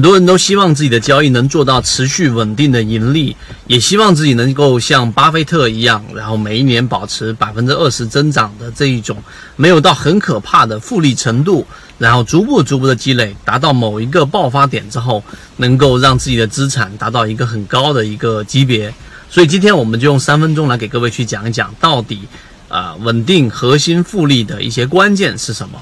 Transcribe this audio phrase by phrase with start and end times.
[0.00, 9.22] 很多人都希望自己的交易能做到持续稳定的盈利，也希望自己能够像巴菲特一样，然后每一年保持百分之二十增长的这一种，
[9.56, 11.66] 没有到很可怕的复利程度，
[11.98, 15.22] 然后逐步逐步的积累，达到某一个爆发点之后，
[15.58, 18.90] 能够让自己的资产达到一个很高的一个级别。
[19.28, 22.20] 所以今天我们就用三分钟来给各位去讲一讲，到底
[22.70, 25.78] 啊稳定核心复利的一些关键是什么。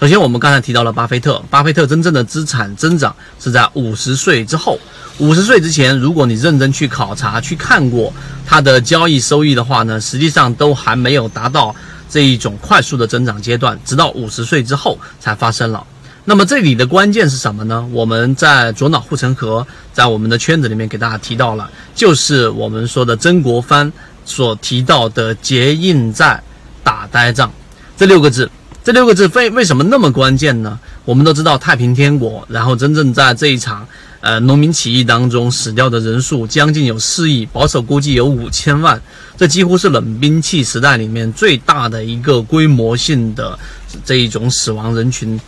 [0.00, 1.42] 首先，我们刚才提到了巴菲特。
[1.48, 4.78] 巴菲特真正的资产增长是在五十岁之后。
[5.18, 8.12] 五十岁之前，如果你认真去考察、去看过
[8.44, 11.74] 他的交易收益的话呢，实际上都还没有达到
[12.10, 15.86] 这一种快速的增长阶段，直到五十岁之后才发生了。
[16.24, 17.88] 那么这里的关键是什么呢？
[17.92, 23.90] 我们在左脑护城河在我们的圈子里面给大家提到了，就是我们说的曾国藩
[24.26, 26.42] 所提到的“结硬债、
[26.82, 27.50] 打呆仗”
[27.96, 28.50] 这六个字。
[28.84, 30.78] 这六个字为为什么那么关键呢？
[31.06, 33.88] 我们都知道太平天国，然后真正在这一场
[34.20, 39.00] 呃农民起义当中死掉的人数将近有四亿，保守估计有五千万，
[39.38, 43.58] 这几乎是冷兵器时代里面最大的一个规模性的
[44.04, 45.40] 这一种死亡人群。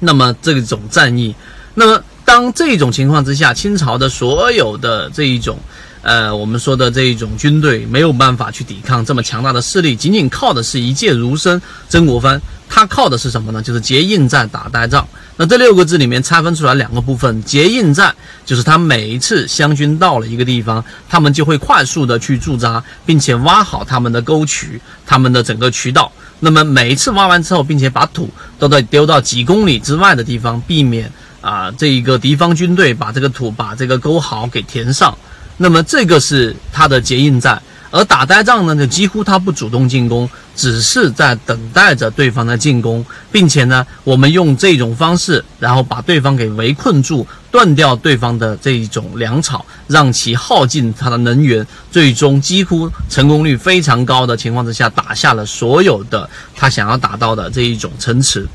[0.00, 1.32] 那么这种战役，
[1.74, 5.58] 那么当这种情况之下，清朝的所有的这一种。
[6.02, 13.62] 呃，我们说的这一种军队没有办法去抵抗这么强大的势力，仅仅靠的是一介儒生曾国藩，他靠的是什么呢？
[13.62, 15.06] 就是结硬战打呆仗。
[15.36, 18.14] 那这六个字里面拆分出来两个部分，结硬战
[18.46, 26.12] 就是他每一次湘军到了一个地方，他们就会快速的去驻扎，并且挖好他们的沟渠，他们的整个渠道。
[26.40, 35.16] 那么每一次挖完之后，并且把土都得丢到几公里之外的地方，避免啊这一个敌方军队把这个土把这个沟壕给填上。
[35.60, 58.46] 那么这个是他的结印战，而打呆仗呢，就几乎他不主动进攻，只是在等待着对方的进攻，并且呢，我们用这种方式，然后把对方给围困住，断掉对方的这一种粮草，让其耗尽他的能源，最终几乎成功率非常高的情况之下，打下了所有的他想要打到的这一种城池。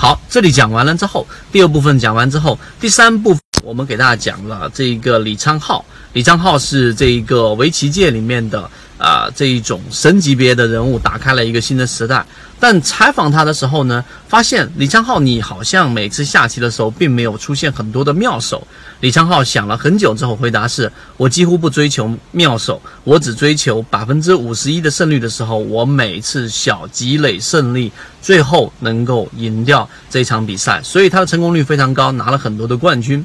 [0.00, 5.84] 好，这里讲完了之后，第二部分讲完之后，第三部分我们给大家讲了这一个李昌镐。
[6.14, 12.24] 李昌镐是这一个围棋界里面的啊这一种神级别的人物，打开了一个新的时代。
[12.60, 18.66] 但采访他的时候呢，发现李昌镐你好像每次下棋的时候并没有出现很多的妙手。
[19.00, 27.90] 李昌镐想了很久之后回答是：我几乎不追求妙手，我只追求百分之五十一的胜率的时候，我每次小积累胜利，
[28.20, 30.82] 最后能够赢掉这场比赛。
[30.84, 33.24] 所以他的成功率非常高，拿了很多的冠军。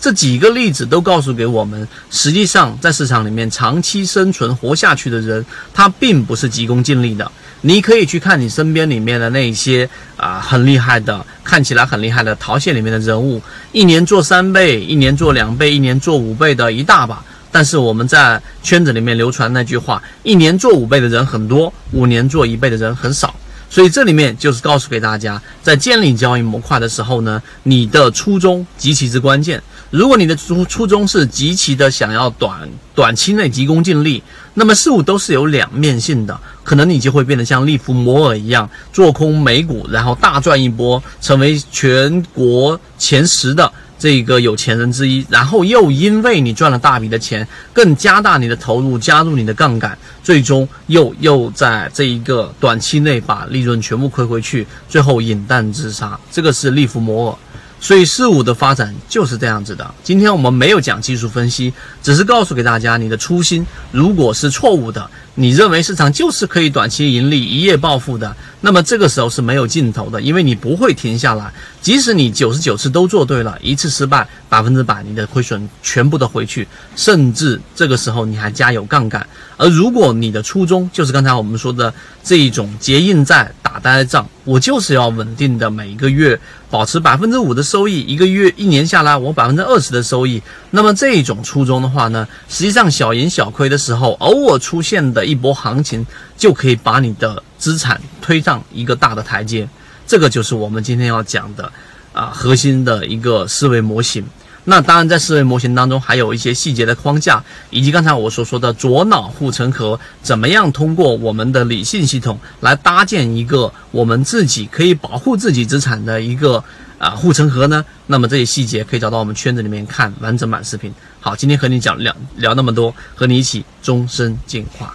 [0.00, 5.44] 这几个例子都告诉给我们，实际上在市场里面长期生存活下去的人，
[5.74, 7.30] 他并不是急功近利的。
[7.60, 17.22] 你可以去看你身边里面的那些啊很厉害的，看起来很厉害的淘县里面的人物，一年做三倍，一年做两倍，一年做五倍的一大把。
[17.52, 23.34] 但是我们在圈子里面流传那句话：一年做五倍的人很多，五年做一倍的人很少。
[23.68, 29.62] 所以这里面就是告诉给大家，在建立交易模块的时候呢，你的初衷极其之关键。
[29.90, 34.22] 如果你的初初衷是极其的想要短短期内急功近利，
[34.54, 43.70] 那么事物都是有两面性的，可能你就会变得像利弗摩尔一样做空美股，然后大赚一波，成为全国前十的。
[43.98, 56.18] 这个有钱人之一，然后又因为你赚了大笔的钱，更加大你的投入，加入你的杠杆，最终又又在这一个短期内把利润全部亏回去，最后饮弹自杀。
[56.30, 57.36] 这个是利弗摩尔。
[57.80, 59.94] 所以事物的发展就是这样子的。
[60.04, 65.10] 今天我们没有讲技术分析，只是告诉给大家，你的初心如果是错误的，
[65.40, 71.50] 你认为市场就是可以短期盈利、一夜暴富的，那么这个时候是没有尽头的，因为你不会停下来。
[71.80, 79.26] 即使你九十九次都做对了，一次失败，百分之百你的亏损全部都回去，甚至这个时候你还加有杠杆。
[79.56, 96.04] 而如果你的初衷就是刚才我们说的这一种结硬债、打呆仗，我就是要稳定的每一个月保持百分之五的收益，一个月一年下来我百分之二十的收益，那么这一种初衷的话呢，实际上小赢小亏的时候，偶尔出现的一波行情
[96.36, 99.68] 就可以把你的资产推上一个大的台阶。
[100.06, 101.72] 这个就是我们今天要讲的
[102.12, 104.24] 啊核心的一个思维模型。
[104.64, 116.62] 那当然，在思维模型当中还有一些细节的框架，以及刚才我所说的左脑护城河，怎么样通过我们的理性系统来搭建一个我们自己可以保护自己资产的一个
[116.98, 117.82] 啊护城河呢？
[118.06, 120.92] 那么这些细节可以找到我们圈子里面看完整版视频。
[121.20, 124.94] 好，今天和你讲聊聊那么多，和你一起终身进化。